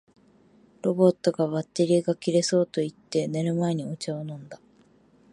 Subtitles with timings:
[0.81, 4.59] ロボットが「バッテリーが切れそう」と言って、寝る前にお茶を飲んだ